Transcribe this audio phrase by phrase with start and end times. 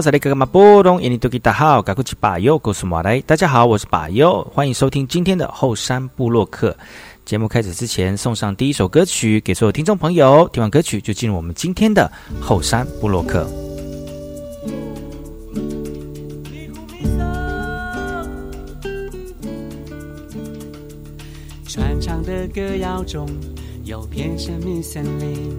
[0.00, 3.20] 来好，这里哥哥马波东，印尼多吉大好，赶快去把右告诉马来。
[3.26, 6.74] 大家好，我是把右，欢迎收听今天的后山部落客。
[7.26, 10.48] 节目开始之前，送上第一首歌曲给所有听众朋友。
[10.54, 12.10] 听完歌曲，就进入我们今天的
[12.40, 13.46] 后山部落客。
[21.68, 23.28] 传唱的歌谣中
[23.84, 25.54] 有片神秘森林，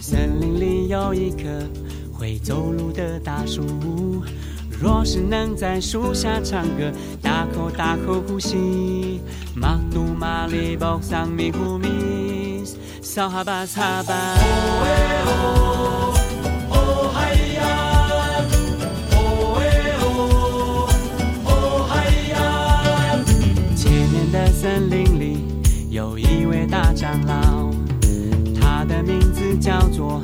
[0.00, 1.48] 森林里有一棵。
[2.18, 3.62] 会走路的大树，
[4.82, 6.90] 若是能在树下唱歌，
[7.22, 9.20] 大口大口呼吸，
[9.54, 12.64] 马杜马里宝桑米呼米，
[13.00, 14.14] 撒哈巴撒巴。
[14.14, 14.42] 哦
[14.82, 14.88] 哎
[15.26, 16.12] 哦，
[16.70, 16.76] 哦
[17.14, 17.60] 嗨呀，
[19.12, 19.18] 哦
[19.60, 19.62] 哎
[20.02, 20.06] 哦，
[21.44, 21.50] 哦
[21.88, 21.92] 嗨
[22.32, 22.34] 呀。
[23.76, 25.44] 前面的森林里
[25.88, 27.70] 有一位大长老，
[28.60, 30.20] 他的名字叫做。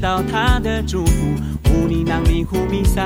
[0.00, 1.34] 到他的祝福，
[1.74, 3.04] 乌尼囊尼呼米桑，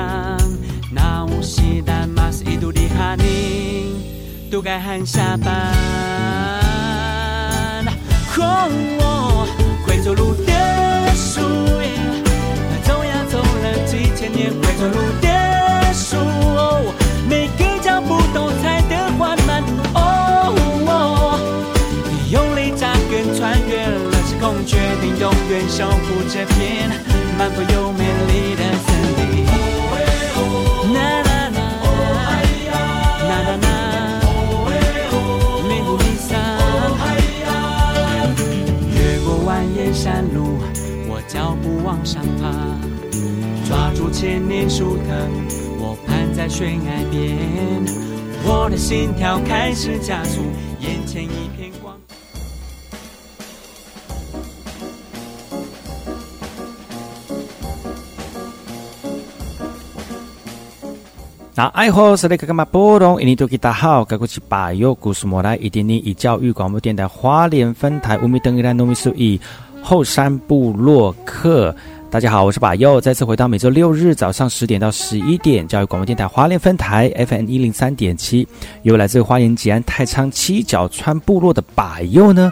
[0.93, 5.73] 那乌西丹马斯伊杜里哈尼，都该喊下班。
[8.37, 9.45] 哦，
[9.85, 11.41] 会走路的树，
[12.83, 15.27] 走呀走了几千年，会走路的
[15.93, 16.15] 树，
[24.65, 26.89] 决定永远守护这片
[27.37, 29.45] 满富又美丽的森林。
[30.93, 31.57] 啦啦啦，
[33.29, 33.67] 啦啦啦，
[35.67, 36.27] 迷雾迷散。
[38.95, 40.57] 越过蜿蜒山路，
[41.07, 42.43] 我脚步往上爬，
[43.67, 45.29] 抓住千年树藤，
[45.79, 47.85] 我攀在悬崖边，
[48.43, 50.41] 我的心跳开始加速，
[50.79, 51.49] 眼前一
[61.57, 63.21] 那爱好是那个干嘛波动？
[63.21, 69.39] 印尼多吉大好，该过去把右故事莫来，一点零以教育广播电台花莲分台乌米登伊兰糯米苏以
[69.81, 71.73] 后山部落客。
[72.11, 78.45] 大家好，我是把右，再次回到每周六日早上十点到十一点教育广播电台花莲分台 FM 一零三点七，
[78.83, 82.51] 由来自花莲吉安太仓七角川部落的把右呢。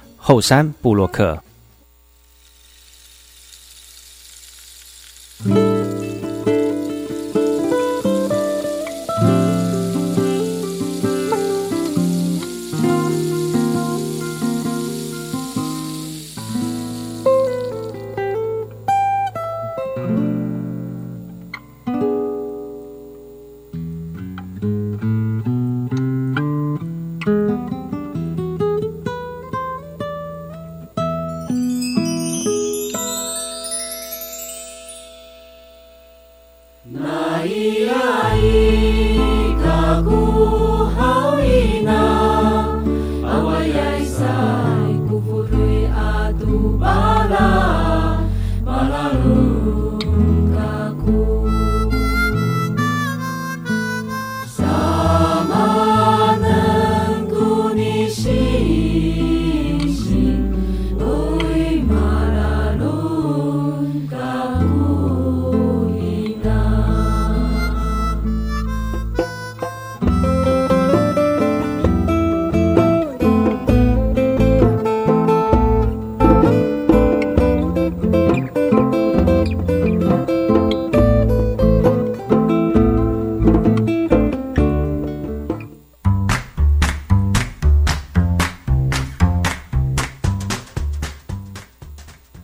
[0.23, 1.41] 后山布洛克。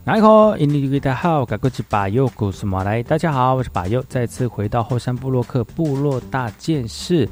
[0.07, 3.03] 大家好，我是巴佑，古斯马来。
[3.03, 7.27] 大家好，我是巴佑，再次回到后山部落克部落大件事。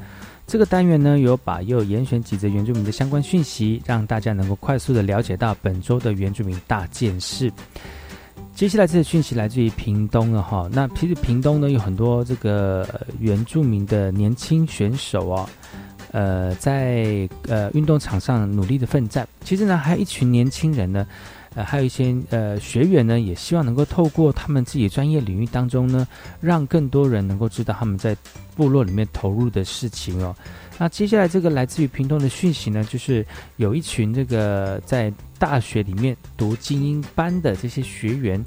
[0.46, 7.50] 这个单元呢，由巴佑严选几则原住民的相关讯息，让大家能够快速的了解到本周的原住民大件事。
[8.54, 10.68] 接下来这些讯息来自于屏东了哈。
[10.70, 12.86] 那其实屏东呢，有很多这个
[13.18, 15.48] 原住民的年轻选手哦，
[16.12, 19.26] 呃，在呃运动场上努力的奋战。
[19.40, 21.06] 其实呢，还有一群年轻人呢。
[21.56, 26.06] 呃，还有一些呃学员呢，也希望能够透过他们自己专业领域当中呢，
[26.38, 28.14] 让更多人能够知道他们在
[28.54, 30.36] 部落里面投入的事情哦。
[30.78, 33.24] 那接下来这个来自于屏东的讯息呢，就是
[33.56, 38.44] 有一群这个在大学里面读精英班的这些学员，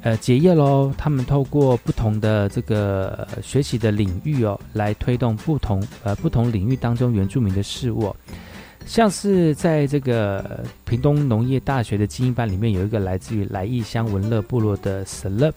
[0.00, 0.90] 呃，结业喽。
[0.96, 8.16] 他们透过不同的这个学习的领域哦，来推动不同呃不同领域当中原住民的事物。
[8.86, 15.52] 像是在这个屏东农业大学的精英班里面，有一个来自于来义乡文乐部落的 Slip，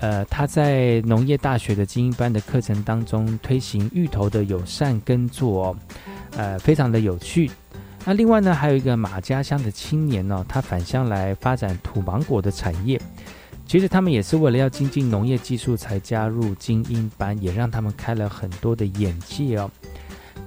[0.00, 5.76] 呃，他在农业大学的精英班的课程当中推行芋头的友善耕作，
[6.36, 7.50] 呃，非常的有趣。
[8.04, 13.00] 那另外呢，还有一个马家乡的青年呢，他返乡来发展土芒果的产业。
[13.66, 19.70] 其实他们也是为了要精进农业技术才加入精英班，也让他们开了很多的眼界哦。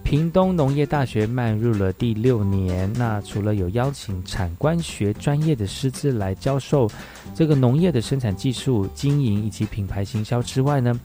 [0.03, 6.89] 屏东农业大学迈入了第六年，那除了有邀请产官学专业的师资来教授
[7.35, 10.97] 这个农业的生产技术、经营以及品牌行销之外呢，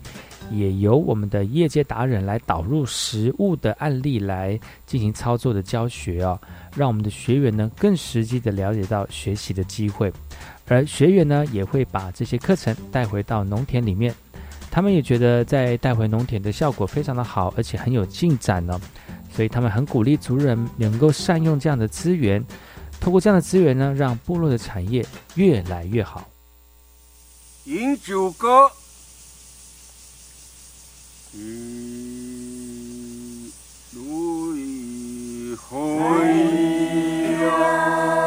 [0.52, 6.40] 也由我们的业界达人来导入实物的案例来进行操作的教学哦，
[6.76, 10.12] 让我们的学员呢更实际的了解到学习的机会，
[10.68, 14.14] 而学员呢也会把这些课程带回到农田里面。
[14.74, 18.80] 他们也觉得在带回农田的效果非常的好，而且很有进展呢，
[19.30, 22.42] 所以他们很鼓励族人能够善用这样的资源，
[22.98, 25.04] 通过这样的资源呢，让部落的产业
[25.34, 26.26] 越来越好。
[27.64, 28.70] 饮酒歌，
[33.92, 35.76] 路一回
[37.44, 38.21] 呀。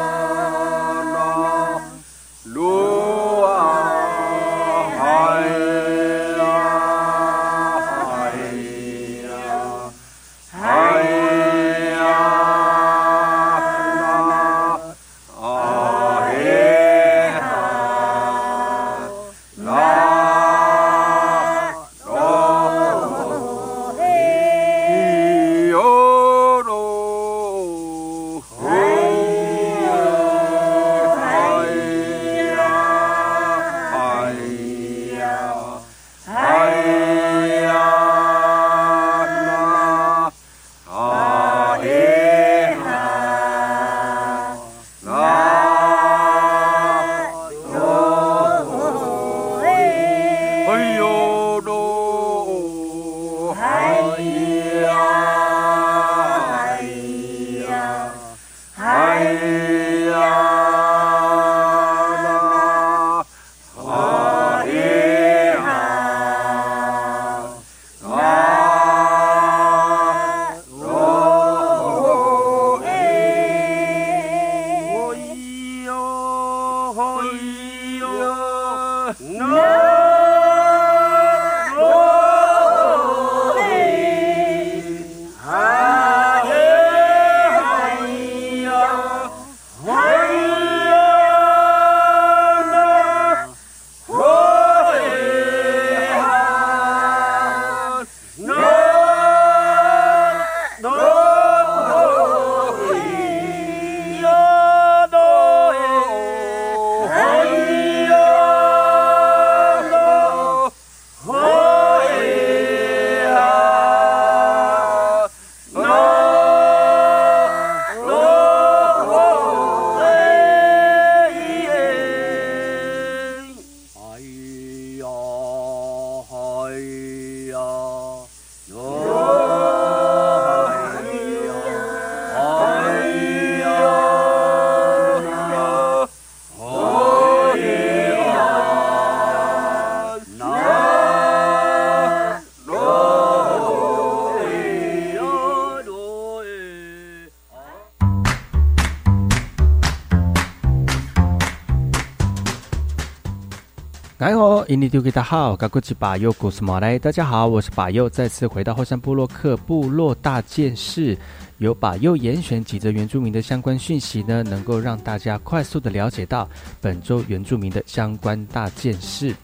[154.76, 156.98] 印尼丢给大家好，我是巴佑，古斯马来。
[156.98, 161.16] 大家好，我是巴佑，再次回到后山部落克部落大件事。
[161.56, 166.46] 有把又严选几则原住民的相关讯息呢，能够让大家快速的了解到
[166.78, 169.34] 本周原住民的相关大件事。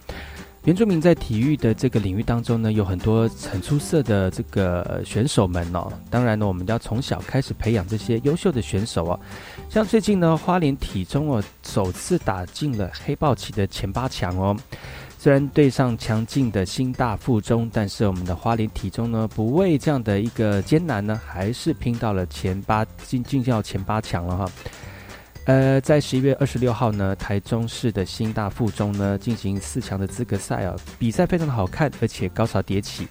[0.65, 5.91] 原住民在体育的这个领域当中呢，有很多很出色的这个选手们哦。
[6.11, 9.19] 当然呢，我们要从小开始培养这些优秀的选手哦。
[9.71, 14.55] 像最近呢，花莲体中哦首次打进了黑豹旗的前八强哦。
[15.23, 24.51] 虽然对上强劲的新大附中，但是我们的花莲体中呢，不畏这样的一个艰难呢，还是拼到了前八进进到前八强了哈。
[25.45, 33.09] 呃，在十一月二十六号呢，台中市的新大附中呢进行四强的资格赛啊，比赛非常的好看，而且高潮迭起，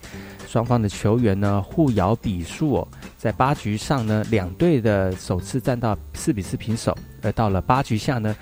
[0.48, 8.34] 双方的球员呢互咬比数哦，在八局上呢，两队的首次战到四比四平手，而到了八局下呢，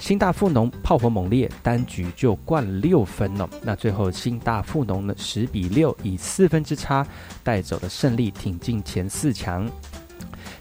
[0.00, 7.06] 新大附农炮火猛烈，单局就灌六分哦，那最后新大附农呢十比六以四分之差
[7.42, 9.70] 带走了胜利，挺进前四强。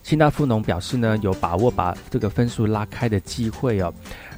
[0.03, 3.91] 新大富农表示呢，有把握把这个分数拉开的机会哦。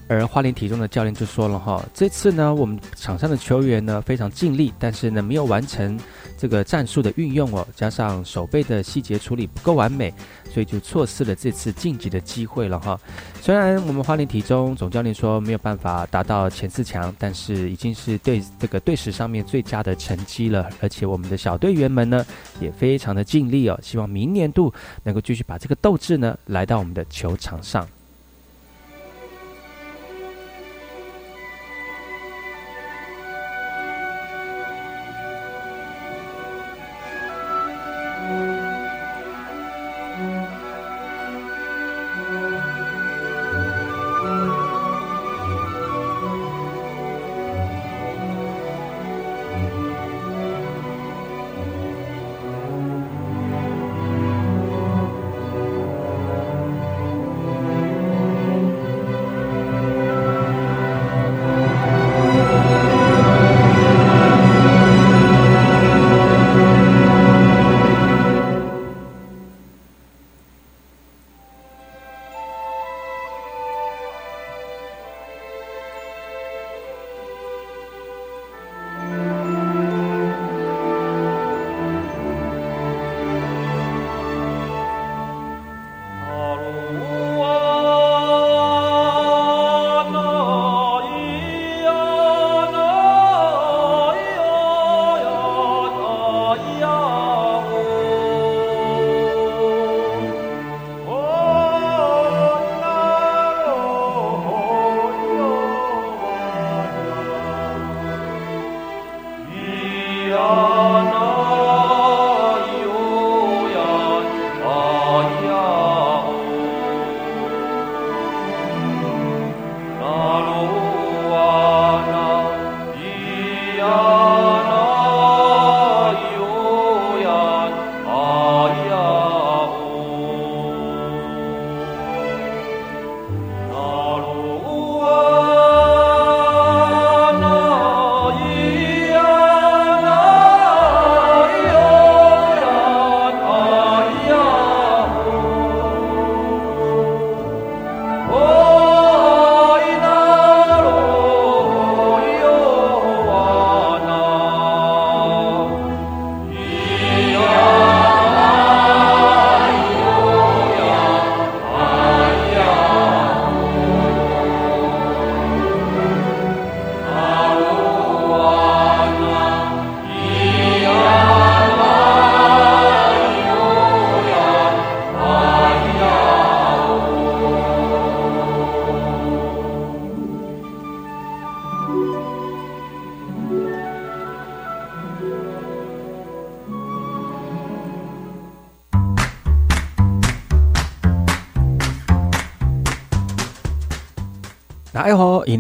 [0.08, 6.00] 而花莲体中的教练就说了哈，这次呢，我们场上的球员呢非常尽力，但是呢没有完成
[6.38, 10.14] 这个战术的运用哦，加上手背的细节处理不够完美，
[10.52, 13.00] 所以就错失了这次晋级的机会了哈。
[13.42, 22.24] 虽然我们花莲体中总教练说没有办法达到前四强，但是已经是对这个队史上面最佳的成绩了，而且我们的小队员们呢
[22.60, 24.72] 也非常的尽力哦，希望明年度
[25.02, 27.88] 能够继续把这个斗志呢来到我们的球场上。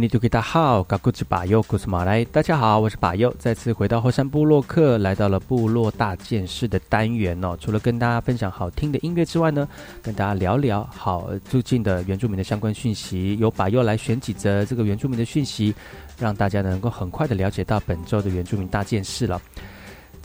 [0.05, 7.57] 尼土著大好，嘎古吉巴尤古斯马来，大家好，我是巴尤，再次回到后山部落客，来到了部落大件事的单元哦。
[7.59, 9.67] 除了跟大家分享好听的音乐之外呢，
[10.03, 15.74] 跟大家聊聊好最近的原住民的相关讯息，由巴尤来选几则这个原住民的讯息，
[16.19, 19.41] 让大家能够很快的了解到本周的原住民大件事了。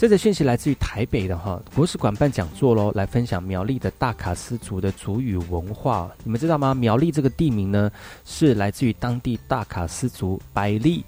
[0.01, 6.11] 这则讯息来自于台北的哈国史馆办讲座喽，来分享苗栗的大卡斯族的族语文化。
[6.25, 6.73] 你们知道吗？
[6.73, 7.93] 苗栗这个地名呢，
[8.25, 11.05] 是来自于当地大卡斯族百利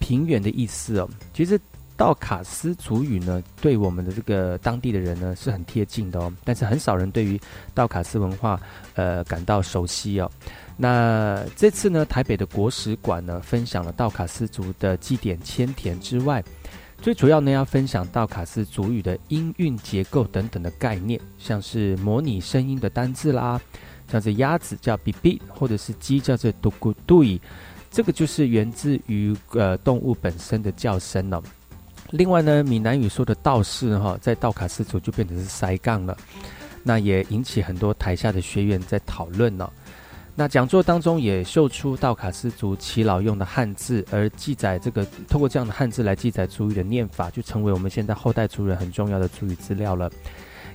[0.00, 1.08] 平原的意思哦。
[1.32, 1.56] 其实
[1.96, 7.40] 道卡斯族语呢，对我们的这个当地的人呢是很贴近的哦，但是很少人对于
[7.72, 8.60] 道卡斯文化
[8.96, 10.28] 呃感到熟悉哦。
[10.76, 16.42] 那这次呢，台北的国史馆呢，分享了道卡斯族的祭典千田之外，
[17.00, 23.58] 最主要呢要分享道卡斯族语的音韵结构等等的概念，像是模拟声音的单字啦，
[24.10, 27.40] 像是鸭子叫 b b，或者是鸡叫做 du gu dui，
[27.88, 31.40] 这个就是源自于呃动物本身的叫声哦。
[32.10, 36.16] 另外呢，闽南语说的道士哈，在道卡斯族就变成是塞杠了，
[36.82, 39.70] 那也引起很多台下的学员在讨论呢。
[40.38, 50.08] 那讲座当中也秀出道卡斯族耆老用的汉字，而记载这个通过这样的汉字来记载族语的念法，就成为我们现在后代族人很重要的族语资料了。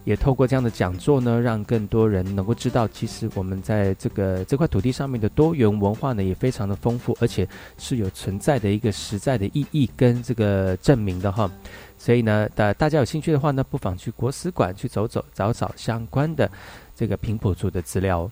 [0.03, 11.49] 也透过这样的讲座呢，让更多人能够知道，其实我们在这个这块土地上面的多元文化呢，也非常的丰富，而且是有存在的一个实在的意义跟这个证明的哈。
[11.97, 16.51] 所以呢，大大家有兴趣的话呢，不妨去国史馆去走走，找找相关的
[16.93, 18.29] 这个平埔族的资料。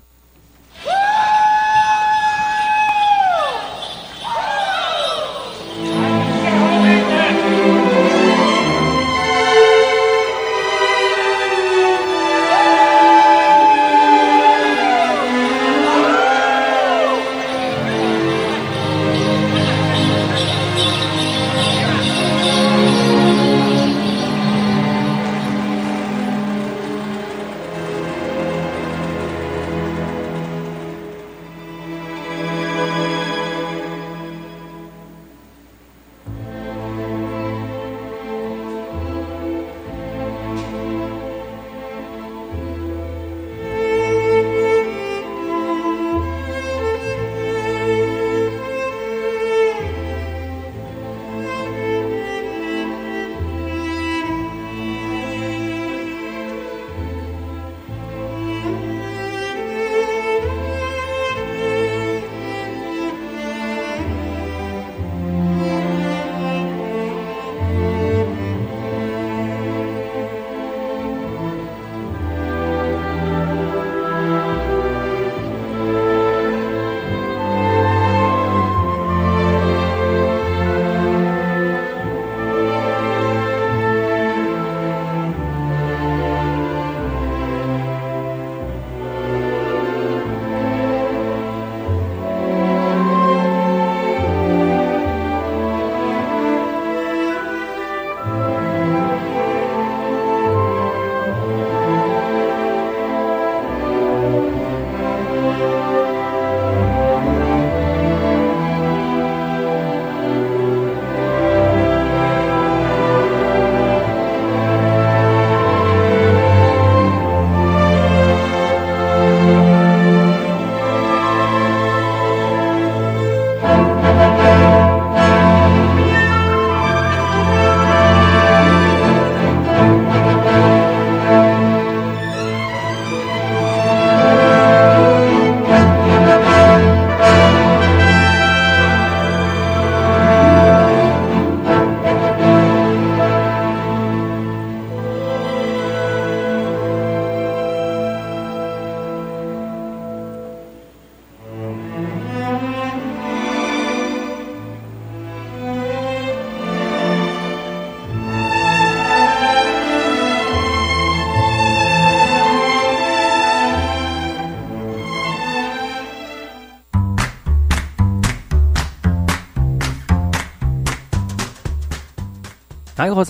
[173.01, 173.21] 大家好，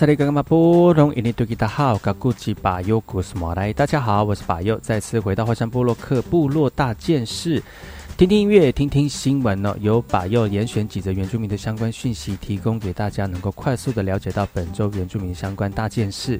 [4.22, 7.62] 我是巴佑，再次回到火山部落克部落大件事，
[8.18, 9.74] 听听音乐，听听新闻呢。
[9.80, 16.38] 由巴佑严选几则原住民的相关讯息，提供给大家，能够快速的了解到本周原住民相关大件事。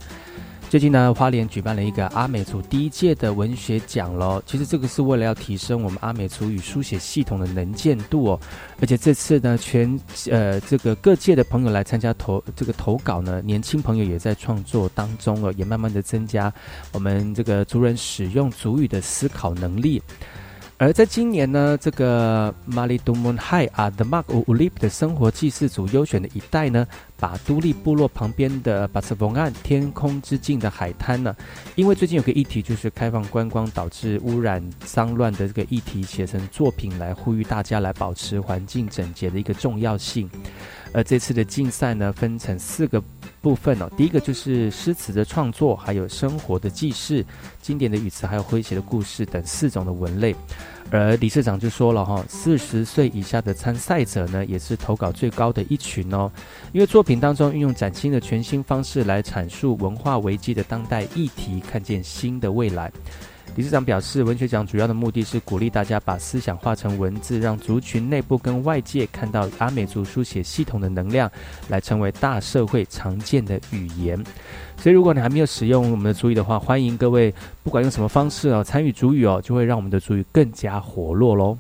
[0.73, 4.43] 最近呢，花莲举办了一个阿美族第一届的文学奖喽。
[4.47, 8.41] 其实这个是为了要提升我们阿美族语书写系统的能见度哦。
[8.81, 16.51] 而且这次呢，全呃这个各界的朋友来参加投这个投稿呢，年轻朋友也在创作当中哦，也慢慢的增加
[16.95, 20.01] 我们这个族人使用族语的思考能力。
[20.83, 26.85] 而在今年呢，这个马里杜蒙海啊的马乌乌利的生活祭祀组优选的一代呢，
[27.21, 31.37] 把都立部落旁边的巴斯冯岸天空之境的海滩呢，
[31.77, 40.29] 因为最近有个议题就是开放观光导致污染脏乱的这个议题，写成作品来呼吁大家来保持环境整洁的一个重要性。
[40.93, 43.01] 而这次的竞赛呢，分成四个
[43.41, 43.89] 部分哦。
[43.97, 47.25] 第一个就是诗词的创作，还有生活的记事、
[47.63, 50.35] 经典的语词，还有诙谐的故事等四种的文类。
[50.93, 56.31] 而理事长就说了哈，四十岁以下的参赛者呢，也是投稿最高的一群哦。
[56.71, 62.93] 因为作品当中运用崭新的全新方式来阐述文化危机的当代议题，看见新的未来。
[63.55, 71.31] 理事长表示，文学奖主要的目的是鼓励大家把思想化成文字，让族群内部跟外界看到阿美族书写系统的能量，
[71.69, 74.17] 来成为大社会常见的语言。
[74.79, 81.59] 所以，如果你还没有使用我们的主语的话，欢迎各位不管用什么方式哦，参与主语哦，就会让我们的主语更加活络喽。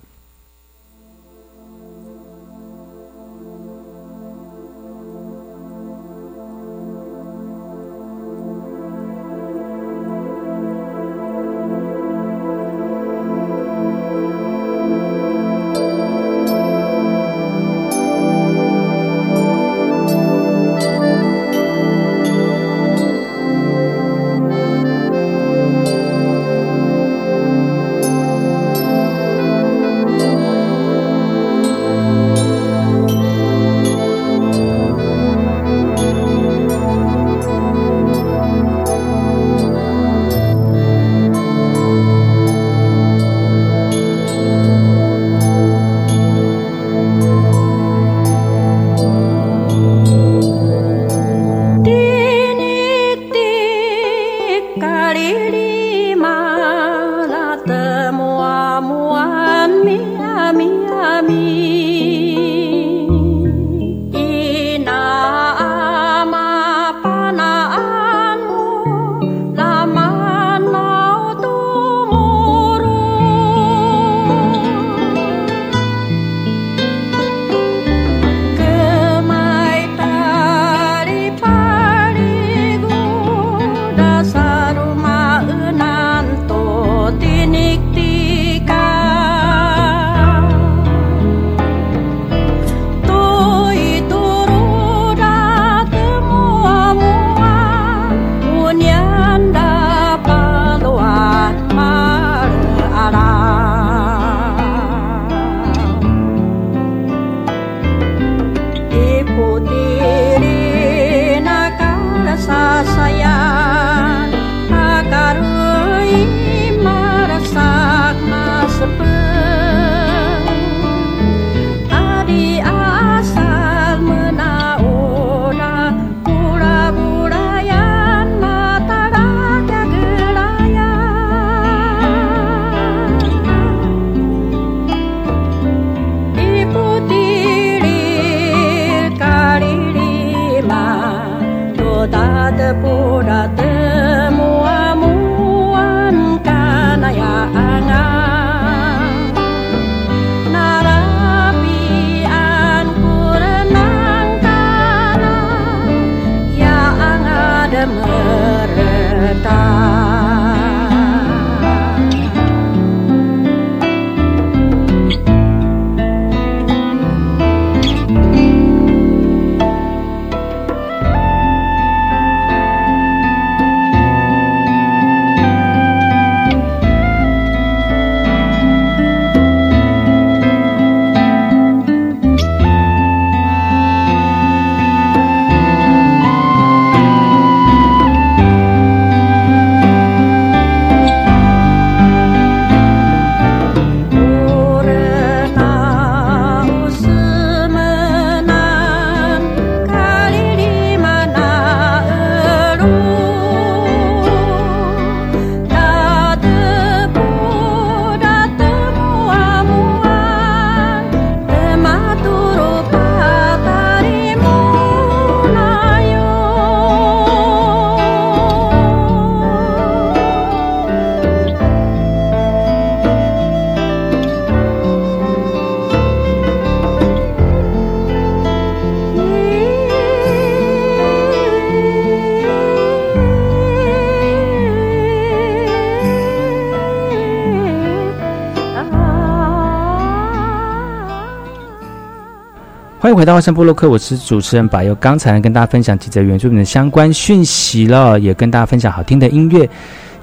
[243.13, 244.95] 迎回到花生部落克，我是主持人柏佑。
[244.95, 249.69] 刚才跟大家分享几则原住民的相关讯息了，也跟大家分享好听的音乐。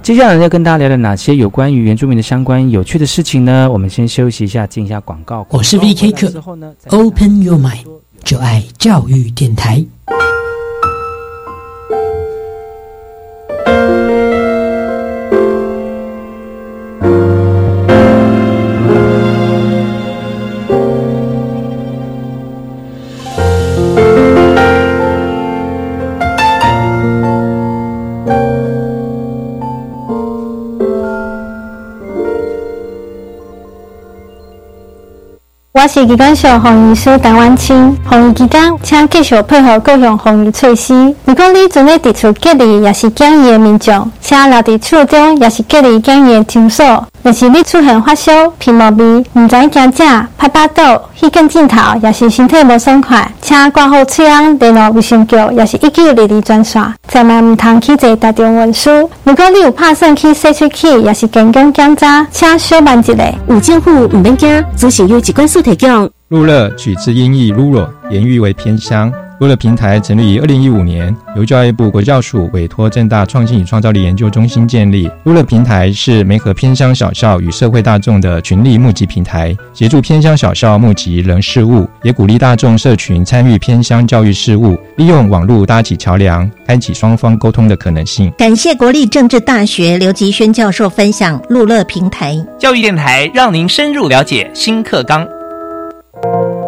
[0.02, 3.70] 接下来要跟大家聊聊哪些有关于原住民的相关有趣的事情呢？
[3.72, 5.46] 我们先休息一下，进一下广告。
[5.50, 6.34] 我是 V K 客
[6.88, 7.86] ，Open Your Mind。
[8.24, 9.86] 就爱教育电台。
[35.82, 41.16] 我是机关署防疫师陈婉清，防疫期间请继续配合各项防疫措施。
[41.24, 47.08] 如果你正在伫厝隔离，也是检疫的民众，请留伫厝中，也是隔离检疫的场所。
[47.24, 50.04] 若是你出现发烧、皮毛病、唔知惊食、
[50.38, 50.82] 拍巴肚、
[51.16, 56.94] 血管镜头，也是身体无爽快，请挂号取样联络卫生局，也是一九二二专线。
[57.08, 59.10] 千万唔通去坐大众运输。
[59.24, 63.16] 如果你有拍算去社区去，也是健康检查，请小慢一下。
[63.48, 66.08] 有政府唔免惊，只是有机关所提供。
[66.28, 69.12] 路乐取自音译 “rural”，言喻为偏乡。
[69.40, 75.10] 路乐平台成立于二零一五年，由教育部国教署委托正大创新与创造力研究中心建立。
[75.24, 88.30] 路乐平台是媒合偏乡小校与社会大众的群力募集平台，协助偏乡小校募集人事物，也鼓励大众社群参与偏乡教育事务，利用网络搭起桥梁，开启双方沟通的可能性。
[88.38, 95.26] 感谢国立政治大学刘吉轩教授分享路乐平台教育电台，让您深入了解新课纲。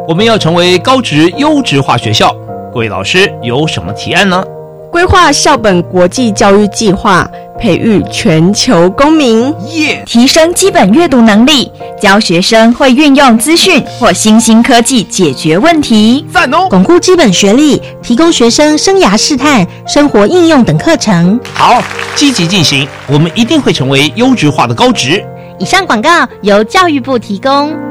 [0.08, 2.34] 我们要成为高职优质化学校，
[2.74, 4.42] 各位老师有什么提案呢？
[4.90, 7.30] 规划校本国际教育计划，
[7.60, 10.02] 培育全球公民，耶！
[10.06, 16.68] 提升基本阅读能力，教学生会运用资讯或新兴科技解决问题，赞哦！
[16.70, 21.38] 巩固基本学历，提供学生生涯试探、生活应用等课程。
[21.54, 21.84] 好，
[22.16, 25.22] 积极进行，我们一定会成为优质化的高职。
[25.60, 27.91] 以上广告由教育部提供。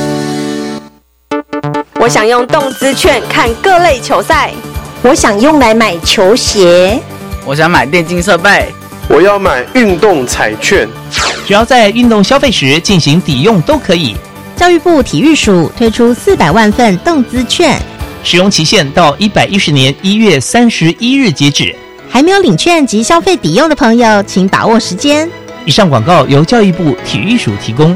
[2.01, 4.51] 我想用动资券看各类球赛，
[5.03, 6.99] 我想用来买球鞋，
[7.45, 8.73] 我想买电竞设备，
[9.07, 10.89] 我要买运动彩券，
[11.45, 14.15] 只要在运动消费时进行抵用都可以。
[14.55, 17.79] 教育部体育署推出四百万份动资券，
[18.23, 21.75] 使用期限到一百一十年一月三十一日截止。
[22.09, 25.29] 还没有领券及消费抵用的朋友，请把握时间。
[25.65, 27.95] 以上广告由教育部体育署提供。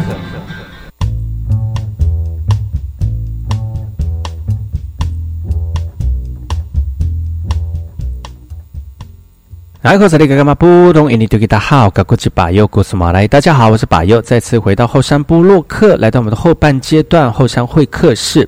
[9.81, 13.27] 来，我是那个干嘛不懂印尼对大家好，我是巴佑，故事马来。
[13.27, 18.47] 大家好，我是巴佑，再次回到后山部落客，来到我们的后半阶段后山会客室。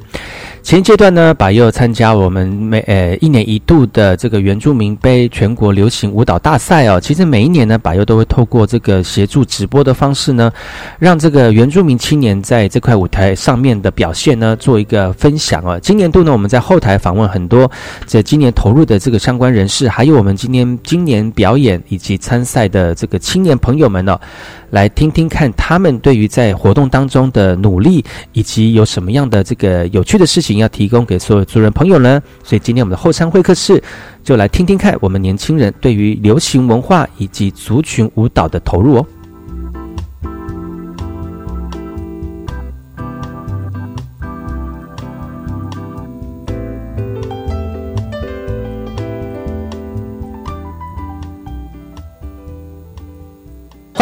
[0.62, 7.02] 前阶段呢，把又参加我们每呃一年一度的这个原住民杯全国流行舞蹈大赛哦。
[7.02, 10.50] 其实每一年呢，把又都会透过这个协助直播的方式呢，
[11.00, 15.78] 让这个原住民青年在这块舞台上面的表现呢，做一个分享哦。
[15.82, 17.70] 今年度呢，我们在后台访问很多
[18.06, 24.20] 在今年投入的这个相关人士，还有我们今年今年表演以及参赛的这个青年朋友们呢。
[24.72, 32.20] 来听听看他们对于在活动当中的努力，以及有什么样的这个有趣的事情要提供给所有族人朋友呢？
[32.44, 33.80] 所以今天我们的后山会客室
[34.24, 39.06] 就来听听看我们年轻人对于流行文化以及族群舞蹈的投入哦。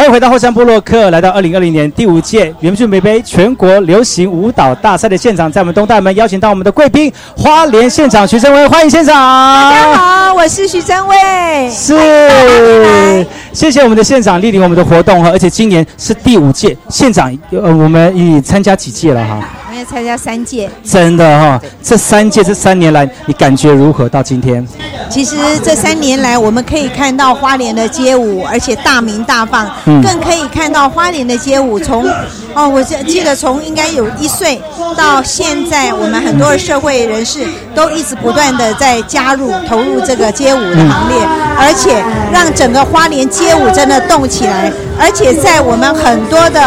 [0.02, 9.14] 欢迎回到后山部落克，来到二零二零年第五届原住美杯全国流行舞蹈大赛的现场，在我们东大门邀请到我们的贵宾花莲县长徐正威，欢迎县长。
[9.14, 11.16] 大家好，我是徐正威。
[11.70, 19.40] 是，谢谢我们的县长莅临我们的活动哈，而且今年是第五届，县长呃，我们已参加几届了哈？
[19.82, 20.70] 在参加三届。
[20.84, 24.08] 真的哈，这三届这三年来，你感觉如何？
[24.08, 24.66] 到今天？
[25.10, 32.08] 其实这三年来，我们可以看到花莲的街舞，而且大名大放，更可以看到花莲的街舞从
[32.54, 34.60] 哦，我记记得从应该有一岁
[34.96, 37.40] 到现在，我们很多的社会人士
[37.74, 41.18] 都一直不断的在加入投入这个街舞的行列，
[41.58, 46.60] 而且让整个花莲街舞真的动起来，而且在我们很多的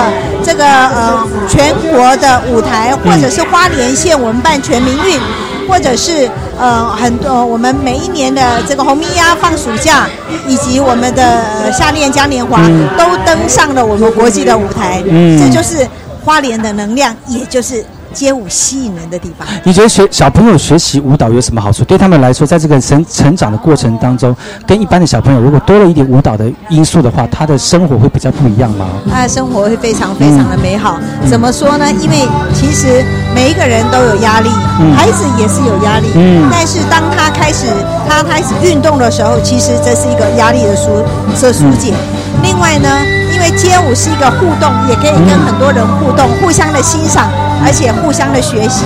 [0.43, 5.19] 这个呃全国的舞台，或者是花莲县我们办全民运。
[5.67, 10.07] 或者是呃很多我们每一年的这个红米鸭放暑假，
[10.47, 12.61] 以及我们的夏恋嘉年华，
[12.95, 15.01] 都登上了我们国际的舞台。
[15.09, 15.87] 嗯，这就是
[16.23, 17.83] 花莲的能量，也就是。
[18.15, 21.83] 街舞吸引人的地方，你觉得学小朋友学习舞蹈有什么好处？
[21.83, 24.33] 对他们来说，在这个成成长的过程当中，
[24.65, 28.87] 跟一般的小朋友如果多了一点舞蹈的因素的话，他的生活会比较不一样吗？
[29.11, 30.97] 他的生活会非常非常的美好。
[31.29, 31.91] 怎么说呢？
[31.91, 33.03] 因为其实
[33.35, 34.49] 每一个人都有压力，
[34.95, 36.07] 孩子也是有压力。
[36.15, 36.47] 嗯。
[36.49, 37.67] 但是当他开始
[38.07, 41.03] 他开始运动的时候，其实这是一个压力的疏
[41.41, 41.93] 的疏解。
[42.41, 42.89] 另外呢？
[43.35, 47.29] 因为街舞是一个互动，也可以跟很多人互动，互相的欣赏，
[47.63, 48.83] 而且互相的学习。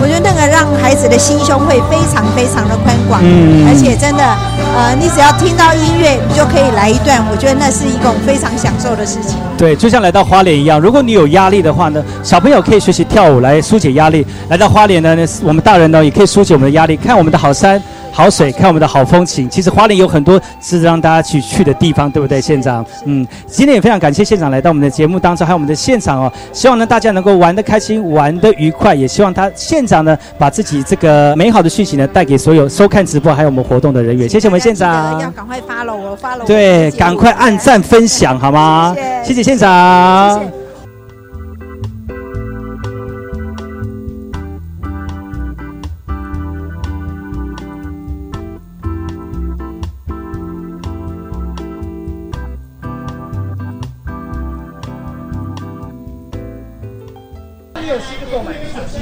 [0.00, 4.22] 我觉得那个让孩子的心胸会非常非常的宽广，嗯而且真的，
[4.76, 7.18] 呃，你只要听到音乐，你就可以来一段。
[7.30, 9.38] 我觉得那是一种非常享受的事情。
[9.58, 17.82] 对，就像来到花莲一样，如果你有压力的话呢，小朋友可以学习跳舞来疏解压力；来到花莲呢，我们大人呢也可以疏解我们的压力，看我们的好山。
[18.12, 19.48] 好水，看我们的好风情。
[19.48, 22.84] 其实花莲有很多是让大家去去的地方，对不对，县长？
[23.06, 26.32] 嗯，今天也非常感谢县长来到我们的节目当中，还有我们的现场哦。
[26.52, 28.94] 希望呢大家能够玩得开心，玩得愉快。
[28.94, 34.28] 也希望他县长呢把自己这个美好的讯息呢带给所有收看直播还有我们活动的人员。
[34.28, 35.18] 谢谢我们县长。
[35.20, 36.44] 要赶快发了，我发了。
[36.44, 38.94] 对，赶快按赞分享好吗？
[39.24, 40.61] 谢谢县长。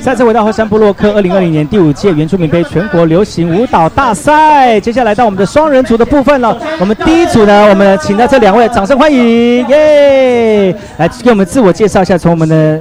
[0.03, 6.57] 再次回到后山部落克二零二零年第五届原住民杯全国流行舞蹈大赛，接下来到我们的双人组的部分了。
[6.79, 10.75] 我们第一组呢，我们请到这两位，掌声欢迎，耶！
[10.97, 12.81] 来给我们自我介绍一下，从我们的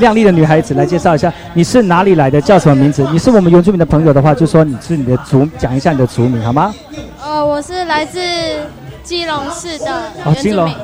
[0.00, 3.06] 靓丽的女孩子来介绍一下，你是哪里来的，叫什么名字？
[3.12, 6.74] 你是我们原住民的朋友的话，就说你是你的族，讲一下你的族名好吗？
[7.24, 8.18] 哦，我是来自
[9.04, 9.86] 基隆市的
[10.24, 10.74] 原住民。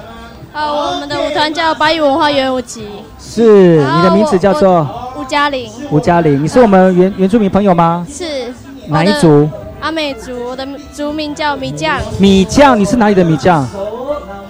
[0.55, 2.87] 呃，我们的舞团叫八一文化圆舞集。
[3.19, 4.87] 是，你的名字叫做
[5.23, 5.71] 吴嘉玲。
[5.89, 8.05] 吴嘉玲，你是我们原原住民朋友吗？
[8.11, 8.53] 是。
[8.89, 9.49] 哪一族？
[9.81, 12.01] 阿美族，我的族名叫米酱。
[12.19, 13.65] 米酱，你是哪里的米酱？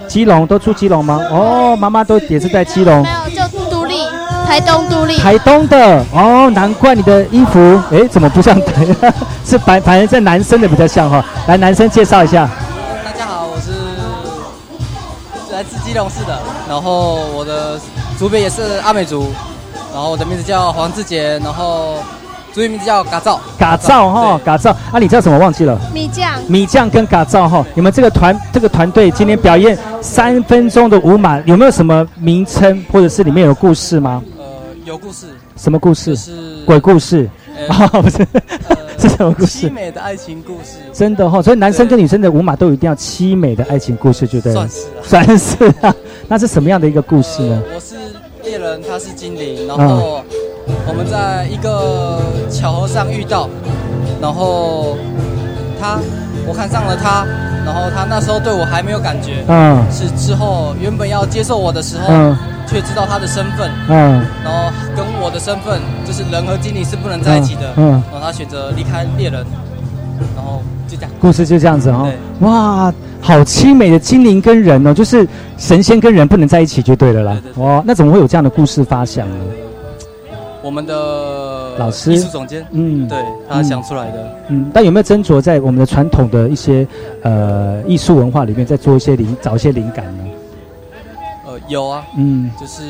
[0.07, 1.21] 基隆，都住基隆吗？
[1.29, 3.03] 哦，妈妈都也是在基隆。
[3.03, 4.07] 没有，就独立，
[4.47, 5.15] 台东独立。
[5.17, 8.59] 台东的，哦，难怪你的衣服，哎，怎么不像？
[9.45, 11.23] 是反反正在男生的比较像哈。
[11.47, 12.49] 来，男生介绍一下。
[13.05, 13.69] 大家好，我是
[15.53, 17.79] 来自基隆市的，然后我的
[18.17, 19.31] 族别也是阿美族，
[19.93, 21.97] 然后我的名字叫黄志杰，然后
[22.51, 25.79] 主语名字叫嘎造，嘎造哈，嘎造啊，你叫什么忘记了？
[25.93, 34.21] 米酱，米酱跟嘎造哈，你们这个团这个团队今天表演三分钟的舞马，有没有什么名称或者是里面有故事吗？
[34.37, 34.43] 呃，
[34.85, 35.27] 有故事。
[35.55, 36.15] 什么故事？
[36.15, 36.31] 是
[36.65, 37.29] 鬼故事。
[37.69, 38.27] 啊， 不是。
[38.97, 39.67] 是什么故事？
[39.67, 44.53] 凄美的爱情故事，真的哈，所以男生跟女生的舞马都一定要凄美的爱情故事，对不对？
[44.53, 45.93] 算是， 算是啊。
[46.27, 47.61] 那是什么样的一个故事呢？
[47.75, 47.95] 我是
[48.43, 50.21] 猎人，他是精灵，然后
[50.87, 53.49] 我们在一个巧合上遇到，
[54.21, 54.97] 然后
[55.79, 55.99] 他，
[56.47, 57.25] 我看上了他，
[57.65, 62.37] 然后他那时候对我还没有感觉，嗯，是之后原本要接受我的时候，嗯。
[62.65, 69.45] 却知道他的身份，嗯，然后跟我的身份就是人和精灵是不能在一起的，嗯，然后他选择离开猎人，
[70.35, 79.35] 然后就这样，故事就这样子哦，哇，好凄美的精灵跟人哦，就是神仙跟人不能在一起就对了啦，哇，那怎么会有这样的故事发想呢？
[80.61, 82.13] 我们的老师？
[82.13, 83.17] 艺术总监，嗯，对
[83.49, 86.87] 他想出来的，嗯，但有没有斟酌在我们的传统的一些
[87.21, 90.23] 呃艺术文化里面再做一些灵，找一些灵感呢？
[91.45, 92.81] 呃有啊，嗯，就是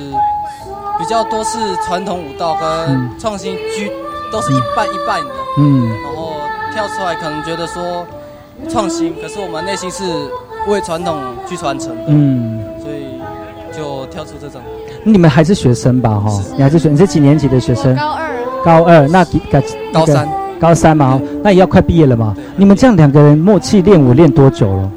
[1.00, 3.92] 比较多是传统舞蹈跟创新居，
[4.32, 5.90] 都是一半一半的，嗯，
[6.74, 8.06] 跳出来可能觉得说
[8.68, 10.04] 创新，可是我们内心是
[10.68, 11.16] 为传统
[11.48, 13.22] 去传承的，嗯，所以
[13.78, 14.60] 就跳出这种。
[15.04, 17.96] 你们还是学生吧，哈，你还是学，你是几年级的学生？
[17.96, 18.34] 高二。
[18.64, 19.24] 高二，那
[19.92, 22.34] 高三，高三嘛，那也要快毕业了嘛。
[22.56, 24.92] 你们这样两个人默契练舞练多久了？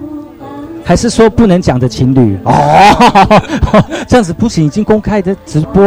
[0.86, 2.38] 还是说不能讲的情侣？
[2.44, 3.42] 哦，
[4.06, 5.82] 这样子不行，已经公开的直播。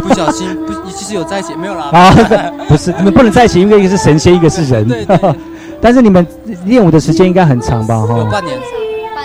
[0.00, 1.86] 不小心不，其实有在一起没有啦？
[1.90, 2.14] 啊，
[2.68, 4.86] 不是，你们不能在一起，因为一个是神仙，一个是人。
[4.86, 5.18] 对对。
[5.82, 6.24] 但是你们
[6.64, 7.98] 练舞的时间应该很长吧？
[8.06, 8.56] 哈，有半年。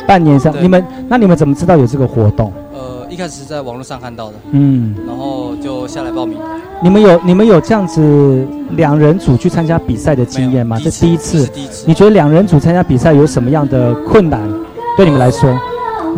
[0.08, 2.52] 半年上，你们那你们怎么知道有这个活动？
[2.74, 4.34] 呃，一开始是在网络上看到的。
[4.50, 4.96] 嗯。
[5.08, 6.40] 然后就下来报名。
[6.82, 10.80] 你们有你们有这样子两人组去参加比赛的经验吗？
[10.84, 11.46] 这第一次。
[11.50, 11.84] 第一次。
[11.86, 14.42] 你觉得两人组参加比赛有什么样的困难？
[14.98, 15.50] 对你们来说，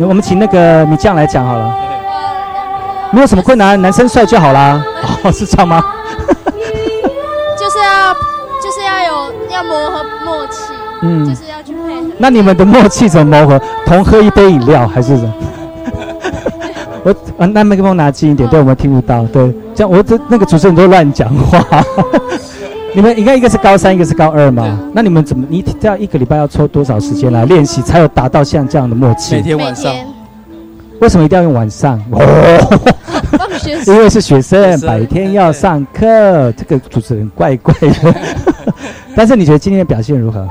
[0.00, 1.74] 我们请那个米酱来讲好了。
[3.10, 4.84] 没有什么困难，男生帅就好啦。
[5.22, 5.82] 哦，是这样吗？
[7.56, 8.12] 就是要
[8.60, 10.72] 就是要有要磨合默契。
[11.02, 11.24] 嗯。
[11.28, 12.14] 就是要去配合。
[12.18, 13.64] 那你们的默契怎么磨合？
[13.86, 15.14] 同喝一杯饮料还是？
[17.04, 19.24] 我啊，那麦克风拿近一点，对我们听不到。
[19.26, 21.62] 对，这样我这那个主持人都乱讲话。
[22.94, 24.78] 你们应该一个是高三，一个是高二嘛？
[24.92, 25.44] 那你们怎么？
[25.50, 29.34] 你这样一个礼拜要抽多少时间来练习，才有达到像这样的默契？
[29.34, 29.92] 每天晚上。
[31.00, 32.00] 为什么一定要用晚上？
[32.12, 32.80] 哦，
[33.86, 36.52] 因为是学生，白天要上课。
[36.52, 38.14] 这个主持人怪怪的。
[39.16, 40.48] 但是你觉得今天的表现如何？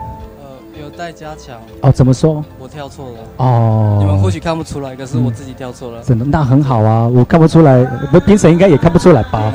[0.97, 2.43] 在加强哦，怎么说？
[2.59, 6.01] 我跳错了哦，你们或许看不出来，可是我自己跳错了。
[6.03, 9.51] 真的，那很好啊，我看不出来，我评审应该也看不出来吧？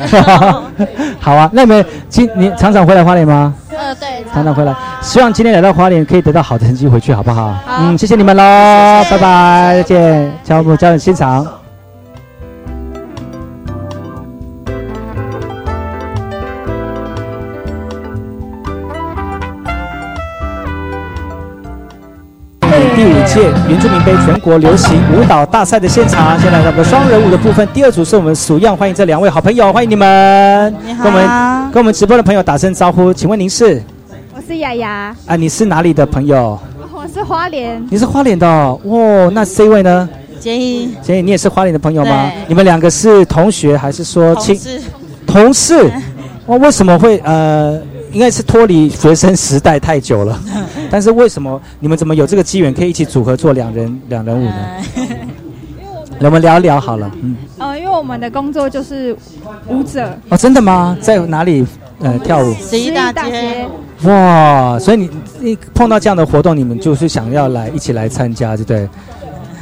[1.21, 3.55] 好啊，那你们今你常常回来花莲吗？
[3.71, 4.75] 呃，对，常常回来。
[5.01, 7.53] 希望今天来到花莲可以得到好的成绩回去，好不好？
[7.65, 8.43] 好，嗯，谢谢你们喽，
[9.11, 11.47] 拜拜，再见，交木交人欣赏。
[22.99, 27.65] 第五届原住民杯全国流行舞蹈大赛的现场，先来到我们双人舞的部分。
[27.73, 30.75] 第二组是我们数样，欢迎这两位好朋友，欢迎你们。
[30.85, 31.05] 你好。
[31.05, 33.81] 跟我们跟我们直播的朋友打声招呼，请问您是？
[34.35, 35.15] 我是雅雅。
[35.27, 36.59] 啊，你是哪里的朋友？
[36.93, 37.81] 我是花莲。
[37.89, 39.31] 你是花莲的哦。
[39.33, 40.09] 那 C 位呢？
[40.41, 40.91] 杰一。
[41.01, 42.33] 杰一，你也是花莲的朋友吗？
[42.49, 44.59] 你们两个是同学还是说亲？
[45.25, 45.83] 同事。
[45.85, 45.93] 同事。
[46.47, 47.81] 哇， 为什么会呃？
[48.13, 50.41] 应该是脱离学生时代太久了，
[50.91, 54.55] 但是为什么你们怎么有这个机缘可以一起组合做两人两人舞呢？
[56.21, 57.11] 我们聊一聊好了。
[57.23, 57.37] 嗯。
[57.59, 59.17] 呃，因为我们的工作就是
[59.69, 60.13] 舞者。
[60.31, 60.97] 哦，真的吗？
[61.01, 61.65] 在哪里
[62.01, 62.53] 呃跳舞？
[62.55, 63.65] 十一大街。
[64.03, 68.89] 哇，所以你你碰到这样的活动，你们就是想要来一起来参加，对不对？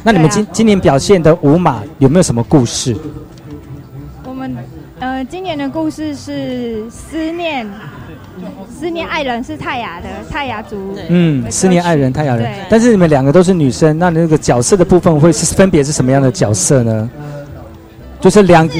[0.03, 2.95] 那你们今今年表现的舞马有没有什么故事？
[4.23, 4.55] 我们
[4.99, 7.67] 呃，今年的故事是思念。
[8.69, 17.09] 思念爱人是泰雅的泰雅族，嗯，思念爱人泰雅人，但是你们两个都是女生，那那个角色的部分会是分别是什么样的角色呢？
[18.19, 18.73] 就是两个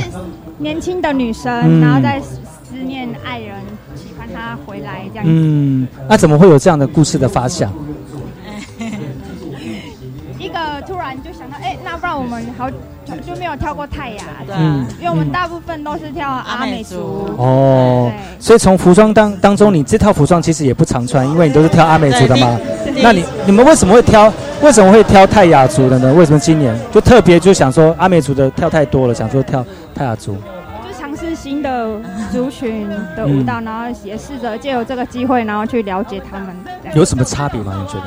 [0.58, 3.56] 年轻的女生，然后在思念爱人，
[3.96, 5.26] 喜欢他回来这样。
[5.28, 7.74] 嗯，那怎么会有这样的故事的发想？
[10.38, 12.70] 一个突然就想到，哎，那不然我们好。
[13.26, 14.56] 就没有跳过泰雅，对，
[15.00, 17.30] 因为我们大部分都是跳阿美族。
[17.38, 22.60] 哦，所以从服装当当中，你这套服装其实也不常穿，因为你都是跳阿美族的嘛。
[23.02, 24.32] 那你你们为什么会挑？
[24.62, 26.12] 为什么会挑泰雅族的呢？
[26.14, 30.36] 为什么今年就特别就想说阿美族的跳太多了，想说跳泰雅族？
[30.88, 31.88] 就尝试新的
[32.32, 36.56] 族群的舞蹈，然后也试着借由这个机会，然后去了解他们。
[36.96, 37.74] 有什么差别吗？
[37.80, 38.06] 你觉得？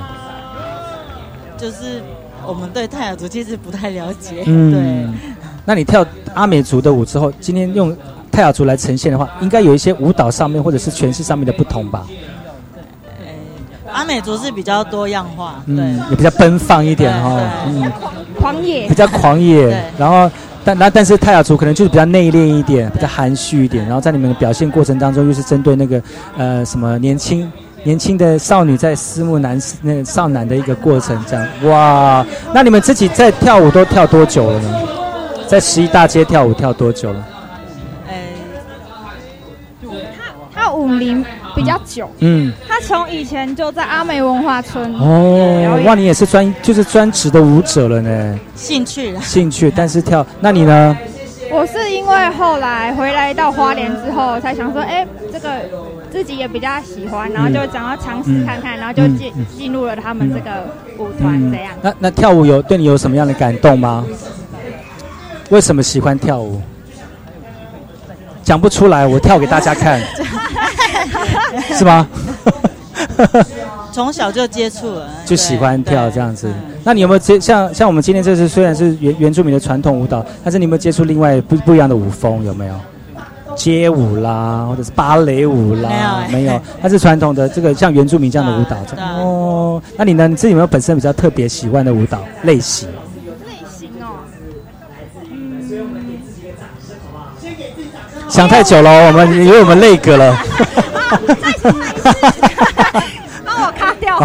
[1.57, 2.03] 就是。
[2.51, 4.43] 我们对泰雅族其实不太了解。
[4.47, 5.31] 嗯，对。
[5.65, 7.97] 那你跳阿美族的舞之后，今天用
[8.33, 12.05] 泰雅族来呈现的话，应该有一些舞蹈上面或者是诠释上面的不同吧？
[13.93, 17.41] 阿美族是比较多样化，对，也比较奔放一点哈。
[17.67, 17.93] 嗯，
[18.39, 18.89] 狂野。
[18.89, 19.85] 比较狂野。
[19.99, 20.31] 然后，
[20.65, 23.85] 但那但是泰雅族可能就是比较内敛一点，比较含蓄一点。
[23.85, 26.03] 然后在你们的表现过程当中，又是针对那个
[26.37, 27.51] 呃什么年轻。
[27.83, 32.25] 年轻的少女在思慕男那个少男的一个过程，这样哇。
[32.53, 34.83] 那你们自己在跳舞都跳多久了呢？
[35.47, 37.27] 在十一大街跳舞跳多久了？
[38.09, 38.23] 哎，
[39.83, 41.25] 他他舞龄
[41.57, 42.09] 比较久。
[42.19, 44.95] 嗯，他从以前就在阿美文化村。
[44.95, 48.39] 哦，哇，你也是专就是专职的舞者了呢。
[48.55, 49.17] 兴趣。
[49.21, 50.97] 兴趣，但是跳，那你呢？
[51.51, 55.49] 我是因为后来回来到花莲之后，才想说，哎，这个。
[56.11, 60.51] 自己也比较喜欢，然后就想要尝试看看，然后就进进入了他们这个
[60.99, 61.73] 舞团这样。
[61.83, 64.05] 那那跳舞有对你有什么样的感动吗？
[65.51, 66.61] 为什么喜欢跳舞？
[68.43, 70.01] 讲不出来，我跳给大家看，
[71.75, 72.09] 是吗？
[73.93, 76.49] 从小就接触了， 就喜欢跳这样子。
[76.85, 82.45] 那你有没有接像像我们今天这次虽然是原原住民的传统舞蹈，但是你有没有接触另外不不一样的舞风？
[82.45, 82.75] 有没有？
[83.63, 86.25] 街舞啦，或者是芭蕾舞啦？
[86.33, 88.79] 没有，它是传统的这个像原住民这样的舞蹈。
[88.97, 90.27] 哦，那你呢？
[90.27, 92.89] 你自己有没有本身比较特别喜欢的舞蹈类型？
[93.47, 94.25] 类型哦，
[98.31, 100.35] 想太久了，我们因为我们累格了。
[103.45, 104.19] 帮我卡掉。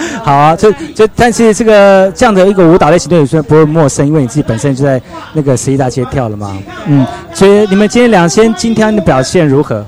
[0.24, 5.00] 好啊，就就但是这个这样的一个舞蹈类型对你说不会陌生，因为你自己本身就在
[5.32, 6.56] 那个十一大街跳了嘛。
[6.86, 9.84] 嗯，所以你们今天两先今天的表现如何？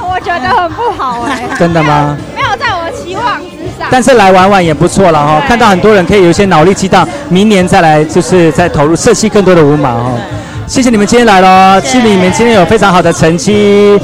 [0.00, 1.48] 我觉得很不好哎。
[1.58, 2.16] 真的吗？
[2.36, 3.46] 没有在我期望之
[3.78, 3.88] 上。
[3.90, 10.12] 但是来玩玩也不错了哈，看到很多人可以有一些脑力激荡，明年再来就是再投入设计更多的舞码哈。
[10.66, 14.00] 谢谢你们今天来了，祝你们今天有非常好的成绩。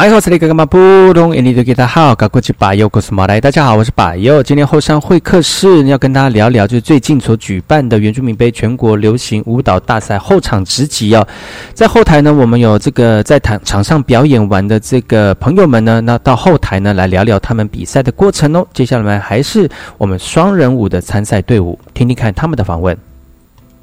[0.00, 0.78] 哎，好，这里格玛布
[1.12, 4.42] 隆，印尼的给大家好，高国际巴友，古斯马来，大家好，我是巴友。
[4.42, 11.28] 今天后山会客室要跟大家聊聊，就是最近所举办的原住民杯全国流行舞蹈大赛后场直击哦。
[11.74, 18.66] 在后台呢，我们有这个在场场上表演完的这个朋友们呢，那到后台呢来聊聊他们比赛的过程哦。
[18.72, 22.96] 接下来还是我们双人舞的参赛队伍，听听看他们的访问。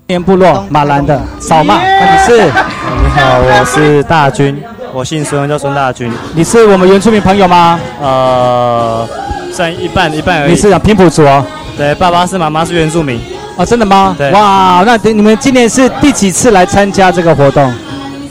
[0.07, 2.41] 年部落马兰的扫码，你是？
[3.05, 4.59] 你好，我是大军。
[4.94, 6.12] 我姓孙，叫孙大军。
[6.34, 7.80] 你是我们原住民朋友吗？
[8.02, 9.08] 呃，
[9.52, 10.52] 算一半一半而已。
[10.52, 11.46] 你是讲平埔族哦？
[11.78, 13.20] 对，爸爸是，妈妈是原住民。
[13.56, 14.16] 哦，真的吗？
[14.18, 14.32] 对。
[14.32, 17.74] 哇，那你们今年是第几次来参加这个活动？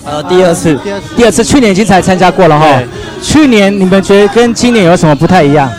[0.04, 0.78] 呃，第二次。
[1.16, 2.66] 第二次，去年已经才参加过了哈。
[3.22, 5.70] 去年你们觉得跟今年有什么不太一样？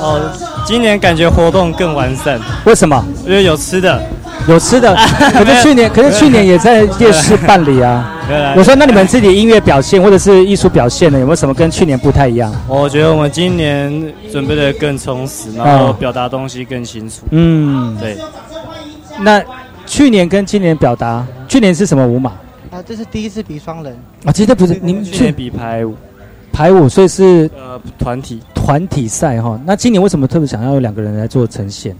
[0.00, 0.20] 哦，
[0.64, 2.38] 今年感觉活动更完善。
[2.64, 3.04] 为什么？
[3.26, 4.00] 因为有吃的。
[4.48, 4.94] 有吃的，
[5.32, 8.14] 可是去年，可是去年也在夜市办理啊。
[8.56, 12.52] 我说，那你们自己音乐表现或者是艺术表现呢，有没有什么跟去年不太一样？
[12.66, 17.22] 我觉得我们今年准备的更充实，然后表达东西更清楚。
[17.30, 18.16] 嗯，对。
[19.20, 19.42] 那
[19.86, 22.30] 去年跟今年表达，去年是什么舞马？
[22.70, 23.96] 啊，这是第一次比双人。
[24.24, 25.94] 啊，其实不是，您去年比排舞。
[26.52, 29.60] 排舞，所以是呃团体团体赛哈。
[29.64, 31.94] 那今年为什么特别想要有两个人来做呈现？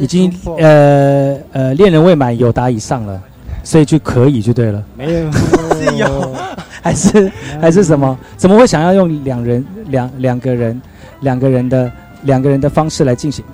[0.00, 3.20] 已经呃呃恋人未满有达以上了，
[3.62, 4.82] 所以就可以就对了。
[4.96, 5.32] 没有
[5.78, 6.34] 是有，
[6.82, 8.18] 还是还是什么？
[8.36, 10.80] 怎么会想要用两人两两个人
[11.20, 11.90] 两个人的
[12.22, 13.44] 两个人的方式来进行？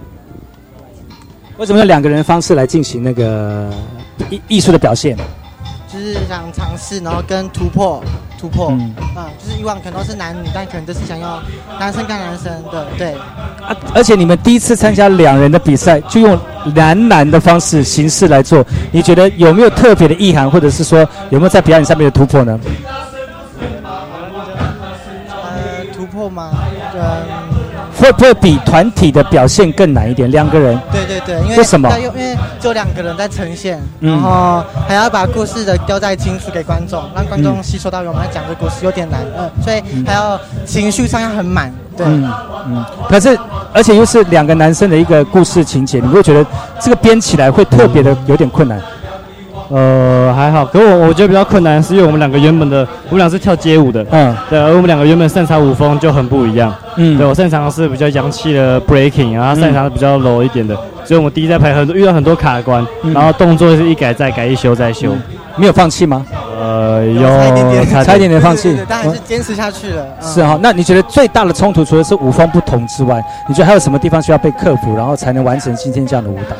[1.59, 3.71] 为什么用两个人的方式来进行那个
[4.31, 5.17] 艺艺术的表现？
[5.93, 8.03] 就是想尝试，然后跟突破
[8.39, 8.95] 突破，嗯，
[9.43, 11.43] 就是以往可能都是男女，但可能都是想要
[11.81, 13.15] 男生跟男生的，对。
[13.15, 16.39] 啊，而且你们第一次参加两人的比赛，就用
[16.75, 22.61] 男男的方式形式来做，你觉得有没有特别的意涵，或者是说有没有在表演上面的突破呢？
[25.43, 26.51] 呃，突破吗？
[26.95, 27.01] 嗯。
[27.99, 30.31] 会不会比团体的表现更难一点？
[30.31, 30.81] 两个人？
[30.93, 31.91] 对对对，因为为什么？
[31.99, 42.33] 因为就两个人在呈现，然后还要把故事的交代清楚给观众，让观众吸收到我们在讲的故事有点难，嗯，所以还要情绪上要很满，对，嗯
[42.69, 42.85] 嗯。
[43.09, 43.37] 可是
[43.73, 46.47] 而且又是两个男生的一个故事情节，你会觉得
[46.81, 48.81] 这个编起来会特别的有点困难。
[49.71, 65.15] 呃，还好，可我我觉得比较困难，是因为我们两个原本的，我们俩是跳街舞的，嗯，对，而我们两个原本擅长舞风就很不一样，嗯，对我擅长的是比较洋气的 breaking，然后擅长的比较 low 一点的，所以我们第一在排很多遇到很多卡关，然后动作是一改再改，一修再修，
[65.57, 66.25] 没有放弃吗？
[66.59, 70.07] 呃，有差一点点放弃，但还是坚持下去了。
[70.23, 76.57] 是哈，那你觉得最大的冲突除了是舞风不同之外，你觉得还有什么地方需要被克服，然后才能完成今天这样的舞蹈？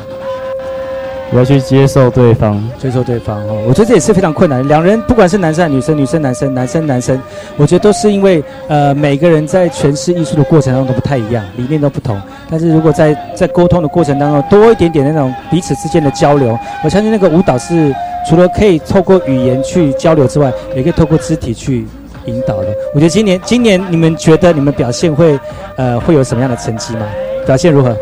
[1.31, 3.63] 我要去接受对方，接受对方哦。
[3.67, 4.67] 我觉得这也是非常困难。
[4.67, 7.21] 两人不管是男生女生，女生男生，男生男生，
[7.55, 12.19] 我觉得都是因为呃每个人在诠释艺术的过程当中都不太一样，理念都不同。
[12.49, 17.93] 但是如果在在沟通的过程当中多一点点那种彼此之间的交流，我相信那个舞蹈是
[18.27, 21.85] 除了可以透过语言去交流之外，也可以透过肢体去
[22.25, 22.67] 引导的。
[22.95, 25.39] 我觉得今年今年你们觉得你们表现会
[25.75, 27.05] 呃会有什么样的成绩吗？
[27.45, 27.95] 表现如何？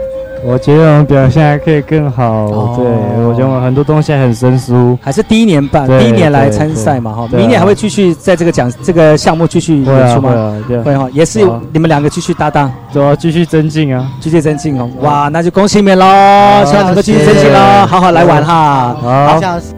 [0.44, 2.48] 我觉得我们表现还可以更好。
[2.76, 2.86] 对，
[3.24, 4.98] 我觉得我们很多东西还很生疏。
[5.02, 7.28] 还是第一年办，第一年来参赛嘛，哈。
[7.32, 10.54] 明年还会继续在这个奖这个项目继续演出吗？
[10.84, 11.40] 会哈，也是
[11.72, 14.90] 你们两个继续搭档，走，继续增进啊，继续增进哦。
[15.02, 18.96] 哇，那就恭喜你们喽，希望你们继续增进喽，好好来玩哈。
[19.02, 19.77] 好。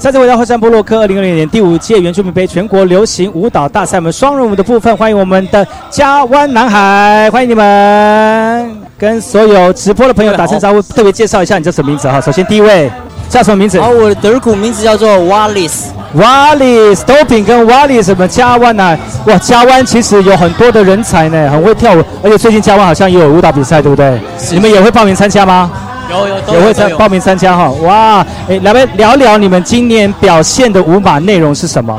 [0.00, 12.18] 再次回到后山部落克二零二零年第五届原住民杯全国流行舞蹈大赛，我们双人舞的部分，欢迎我们的加湾男孩，欢迎你们，跟所有直播的朋友打声招呼，特别介绍一下你叫什么名字哈。
[12.18, 12.90] 首先第一位
[13.28, 13.76] 叫什么名字？
[13.78, 15.88] 哦，我的德古名字叫做 Wallace。
[16.16, 18.98] Wallace，豆饼跟 Wallace 什么加湾呢？
[19.26, 24.18] 哇，加湾其实有很多的人才呢，很会跳舞，而且最近加湾好像也有舞蹈比赛，对不对？
[24.50, 25.70] 你们也会报名参加吗？
[26.10, 31.98] 有有也会参报名参加哈哇哎来来聊聊你们今年表现的舞马内容是什么？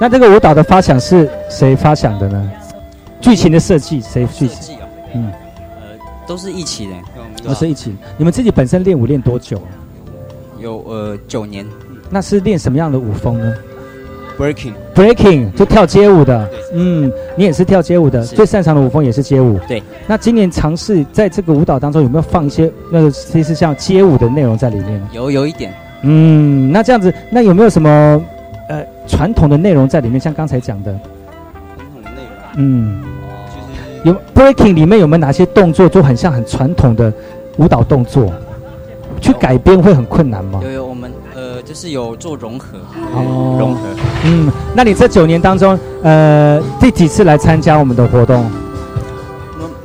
[0.00, 2.50] 那这个舞蹈的发想是谁发想的呢？
[3.20, 4.78] 剧情的设计谁设计？
[5.14, 5.30] 嗯
[5.76, 6.92] 呃都是一起的，
[7.44, 7.94] 都是一起。
[8.16, 9.60] 你们自己本身练舞练多久？
[10.58, 11.66] 有呃九年。
[12.08, 13.54] 那是练什么样的舞风呢
[14.40, 19.60] ？Breaking，Breaking 就跳街舞的，嗯，你也是跳街舞的，最擅长的舞风也是街舞。
[19.68, 25.00] 对，那今年尝试在这个舞蹈当中有没有放一些那个其实像街舞的内容在里面？
[25.12, 25.74] 有，有一点。
[26.02, 27.90] 嗯，那这样子，那有没有什么
[28.70, 30.18] 呃传统的内容在里面？
[30.18, 30.90] 像刚才讲的
[31.76, 33.02] 传统的内容，嗯，
[34.04, 37.12] 有 Breaking 里面有没有哪些动作就很像很传统的
[37.58, 38.32] 舞蹈动作？
[39.20, 40.60] 去改编会很困难吗？
[40.64, 40.89] 有有。
[41.70, 42.78] 就是有做融合，
[43.14, 43.80] 哦，融合，
[44.24, 48.44] 嗯，那你这九年当中，呃，第几次来参加我们的活动？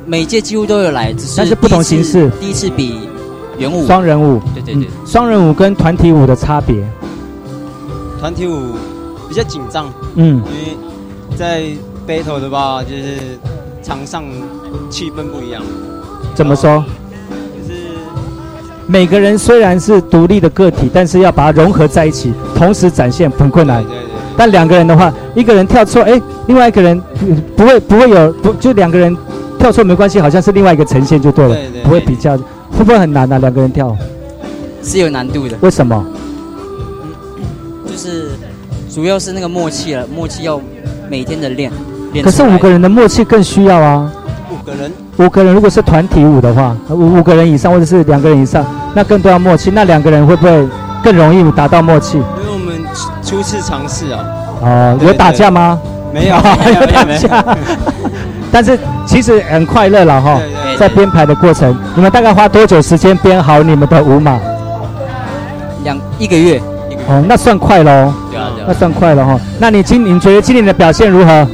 [0.03, 2.27] 每届几乎都有来，只是但是不同形式。
[2.41, 3.01] 第一次比
[3.59, 6.75] 圆舞，双人舞，对对对，双人舞跟团体舞的差别。
[8.19, 8.59] 团体舞
[9.29, 11.65] 比较紧张，嗯，因为在
[12.07, 13.37] battle 的话，就是
[13.83, 14.23] 场上
[14.89, 15.61] 气氛不一样。
[16.33, 16.83] 怎么说？
[18.87, 23.83] 每个人虽然是独立的个体，但是要把它融合在一起，同时展现很困难。
[23.83, 23.99] 对对。
[24.37, 27.01] 但两个人的话，一个人跳错，哎，另外一个人
[27.55, 29.15] 不会不会有不就两个人
[29.57, 32.37] 跳错没关系，好像是另外一个呈现就对了，不会比较，
[32.71, 33.39] 会不会很难啊？
[33.39, 33.95] 两个人跳
[34.83, 35.57] 是有难度的。
[35.61, 36.05] 为什么？
[37.87, 38.31] 就是
[38.93, 40.61] 主要是那个默契了，默契要
[41.09, 41.71] 每天的练。
[42.21, 44.11] 可是五个人的默契更需要啊。
[44.51, 49.71] 五个人，五个人如果是团体舞的话，五五个人以上或者是两个人以上，那更多要默契。
[49.71, 50.67] 那两个人会不会
[51.01, 52.17] 更容易达到默契？
[52.17, 52.83] 因为我们
[53.23, 54.19] 初次尝试啊。
[54.61, 55.79] 哦，有打架吗？
[56.13, 56.35] 没有，
[56.65, 57.57] 没有打架。
[58.51, 60.39] 但是其实很快乐了哈，
[60.77, 64.39] 在编排的过程，你们大概花多久时间编好你们的舞码？
[65.83, 66.61] 两一个月。
[67.07, 68.13] 哦，那算快喽。
[68.31, 69.39] 对啊，那算快了哈。
[69.59, 71.47] 那你今你觉得今年的表现如何？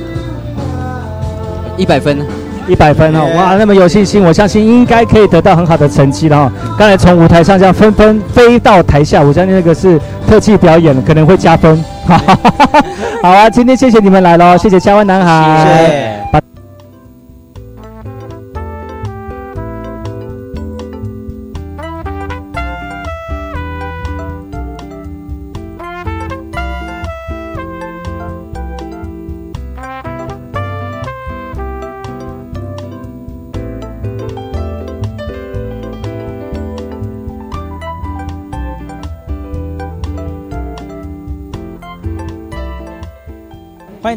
[1.78, 2.26] 一百分。
[2.68, 6.52] 一百分哦，哇，那么有信心，我相信应该可以得到很好的成绩了哈。
[6.78, 11.84] 刚才从舞台上这样纷纷飞到台下，我相信那个是特技表演，可能会加分。
[13.22, 15.66] 好啊，今天谢谢你们来喽，谢谢嘉湾男孩。
[15.66, 16.11] 谢谢。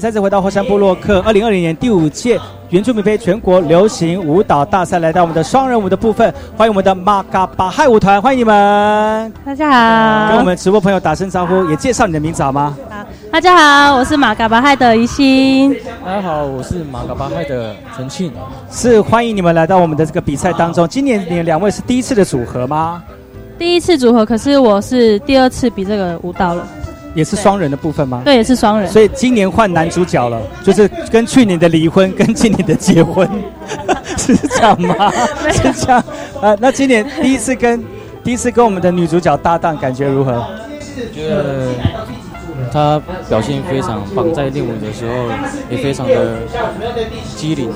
[0.04, 2.38] 再次回到火山部落克二零二零年第五届
[2.68, 9.32] 原住民杯全国流行舞蹈大赛，来到我们的双人舞的部分，欢迎我们的马嘎巴嗨舞团，欢迎你们！
[9.46, 9.70] 大家
[10.26, 12.76] 好，跟我们直播朋友打声招呼，也介绍你的名字好吗？
[12.90, 12.96] 好，
[13.32, 15.74] 大家好，我是马嘎巴嗨的宜心。
[16.04, 18.30] 大家好，我是马嘎巴嗨的陈庆。
[18.70, 20.86] 是欢迎你们来到我们的这个比赛当中。
[20.86, 23.02] 今年你两位是第一次的组合吗？
[23.58, 26.68] 第一次组合，可是我是第二次比这个舞蹈了。
[27.14, 28.22] 也是双人的部分吗？
[28.24, 28.90] 对，也是双人。
[28.90, 33.28] 所以今年换男主角了，就是跟去年的离婚跟今年的结婚，
[34.18, 35.10] 是这样吗？
[35.52, 36.04] 是这样。
[36.42, 37.82] 呃，那今年第一次跟
[38.22, 40.44] 第一次跟我们的女主角搭档，感觉如何？
[41.12, 41.68] 觉得
[42.74, 45.12] 她表现非常棒，在练舞的时候
[45.70, 46.38] 也非常的
[47.36, 47.70] 机灵。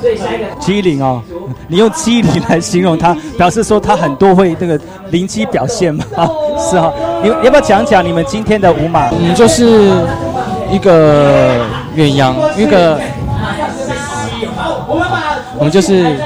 [0.58, 1.22] 机灵哦，
[1.68, 4.76] 你用机灵来形容他，表示说他很多会那个
[5.12, 6.04] 灵机表现吗？
[6.58, 6.92] 是哈。
[7.22, 9.08] 你要不要讲讲你们今天的舞马？
[9.10, 9.88] 嗯，就是
[10.68, 11.60] 一个
[11.94, 12.98] 鸳鸯，一个
[15.56, 16.16] 我们就是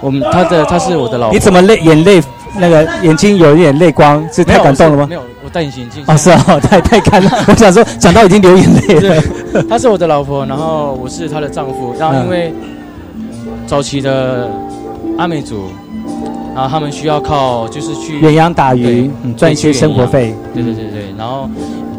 [0.00, 1.34] 我们他的他是我的老婆。
[1.34, 2.22] 你怎么泪眼泪
[2.56, 4.24] 那个眼睛有一点泪光？
[4.32, 5.06] 是太感动了吗？
[5.08, 6.04] 没有，我戴隐形眼镜。
[6.06, 7.30] 哦，是啊，太太干了。
[7.48, 9.22] 我想说，讲到已经流眼泪了。
[9.68, 11.94] 她是我的老婆，然后我是她的丈夫。
[11.98, 12.52] 然后因为
[13.66, 14.50] 早期的
[15.18, 15.64] 阿美族。
[16.52, 20.34] 然后他们需要靠就是去远洋打鱼，赚一些生活费。
[20.52, 21.48] 对对对对，然后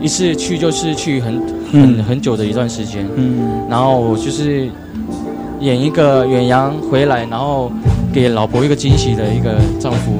[0.01, 1.41] 一次去就是去很
[1.71, 3.07] 很很久的一段时间。
[3.15, 4.69] 嗯，然后我就是
[5.61, 7.71] 演一个远洋回来，然后
[8.13, 10.11] 给老婆一个惊喜的一个丈夫。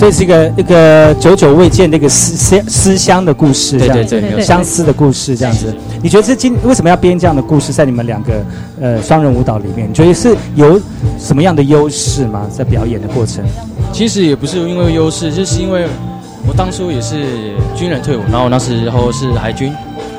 [0.00, 5.76] 所以是一个一个久久未见的一个思思思乡的故事，对对对，相思的故事这样子。
[6.02, 8.42] 你觉得这今为什么要编这样的故事在你们两个
[8.80, 9.90] 呃双人舞蹈里面？
[9.90, 10.80] 你觉得是有
[11.18, 12.46] 什么样的优势吗？
[12.50, 13.44] 在表演的过程？
[13.92, 15.84] 其实也不是因为优势，就是因为
[16.48, 19.70] 我当初也是军人退伍，然后那时候是海军。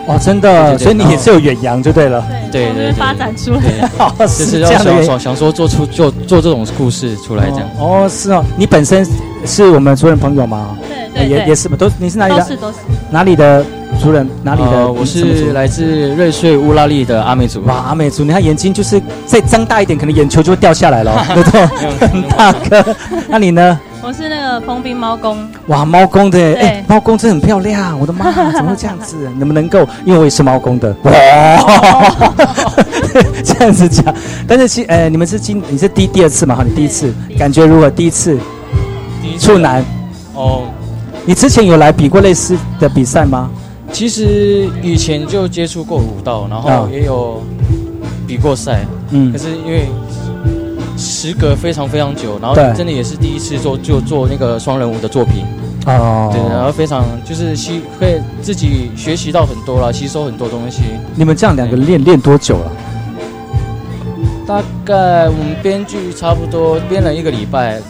[0.08, 2.26] 哇，真的，所以你也是有远洋就对了。
[2.52, 4.72] 对对对，发展出来， 就是要
[5.04, 7.70] 想想说做出做做这种故事出来这样。
[7.80, 9.06] 哦，是哦，你本身
[9.46, 10.76] 是我们族人朋友吗？
[11.14, 12.42] 对对，也也是嘛，都你是哪里的？
[12.42, 12.78] 都是都是。
[13.10, 13.64] 哪里的
[14.02, 14.28] 族人？
[14.44, 14.92] 哪里的？
[14.92, 17.62] 我是来自瑞穗乌拉利的阿美族。
[17.66, 21.66] 哇，阿美族，你看眼睛就是再张大一点，可能眼球就会掉下来了， 对不对？
[22.08, 22.96] 很大颗。
[23.30, 23.80] 那你呢？
[24.04, 29.16] 我是那个封兵猫公，哇，猫公的，哎，猫公真的很漂亮，我的妈， 怎么会这样子？
[29.38, 29.88] 能不能够？
[30.04, 31.12] 因为我也是猫公的， 哇，
[33.46, 34.14] 这样子讲。
[34.48, 36.56] 但是其，呃，你们是今，你是第第二次嘛？
[36.56, 37.90] 哈，你第一次感觉如何？
[37.92, 38.38] 第一次，
[39.40, 39.86] 处男，
[40.34, 40.64] 哦，
[41.24, 43.52] 你之前有来比过类似的比赛吗？
[43.92, 47.44] 其实以前就接触过武道，然后也有
[48.26, 49.88] 比过赛，嗯，可是因为。
[51.02, 55.44] 时隔非常非常久，然后真的也是第一次做就做那个双人舞的作品
[55.88, 60.84] 哦，对，然后非常就是吸会自己学习到很多了，吸收很多东西。
[61.16, 62.72] 你们这样两个练练多久了？
[64.46, 67.82] 大概我们编剧差不多编了一个礼拜，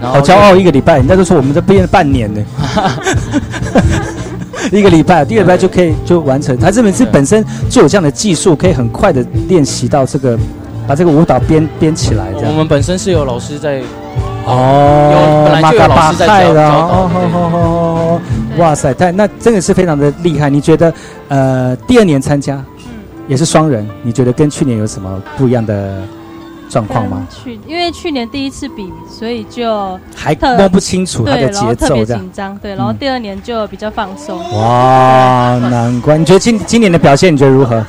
[0.00, 2.42] 然后好骄傲一个礼拜，人家都说我们这编了半年呢，
[4.72, 6.56] 一个礼拜，第二礼拜就可以就完成。
[6.58, 10.36] 他这本是本身就有这样的技术，可以很快的练习到这个。
[10.86, 12.50] 把这个舞蹈编编起来，这样。
[12.50, 13.82] 我们本身是有老师在，
[14.44, 16.70] 哦，本来就有老师在教的。
[16.70, 18.20] 哦，
[18.58, 20.50] 哇塞，太那真的是非常的厉害。
[20.50, 20.92] 你觉得，
[21.28, 22.94] 呃，第二年参加，嗯
[23.26, 26.02] 也是双人，你觉得跟去年有什么不一样的
[26.68, 27.26] 状况吗？
[27.42, 32.54] 去，因为去年第一次比，所以就还摸不清楚他的节奏，特别紧张。
[32.58, 34.38] 对，然后第二年就比较放松。
[34.52, 36.18] 哇，难怪。
[36.18, 37.82] 你觉得今今年的表现，你觉得如何？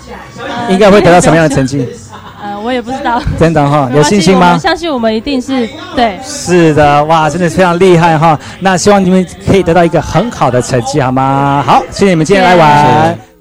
[0.69, 1.85] 应该会得到什么样的成绩？
[2.65, 4.57] 我也不知道，真的哈， 有信心吗？
[4.57, 6.17] 相信我们一定是对。
[6.23, 8.37] 是的，哇，真的非常厉害哈。
[8.59, 11.63] 那希望你们可以得到一个很好的成绩，好吗？
[11.65, 13.34] 好，谢谢你们今天来玩。